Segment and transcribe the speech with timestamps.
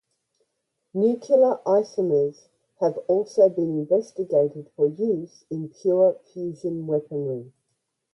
[0.95, 2.47] Nuclear isomers
[2.79, 7.53] have also been investigated for use in pure fusion weaponry.